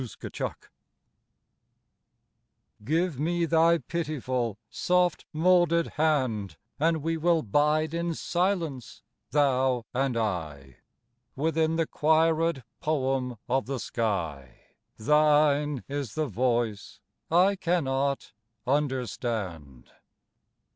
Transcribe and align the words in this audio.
128 0.03 0.49
XXXV 0.51 0.61
GIVE 2.83 3.19
me 3.19 3.45
thy 3.45 3.77
pitiful, 3.77 4.57
soft 4.71 5.25
moulded 5.31 5.89
hand, 5.89 6.57
And 6.79 7.03
we 7.03 7.17
will 7.17 7.43
bide 7.43 7.93
in 7.93 8.15
silence, 8.15 9.03
Thou 9.29 9.85
and 9.93 10.17
I; 10.17 10.77
Within 11.35 11.75
the 11.75 11.85
choired 11.85 12.63
poem 12.79 13.37
of 13.47 13.67
the 13.67 13.77
sky 13.79 14.61
Thine 14.97 15.83
is 15.87 16.15
the 16.15 16.25
voice 16.25 16.99
I 17.29 17.55
cannot 17.55 18.33
understand. 18.65 19.91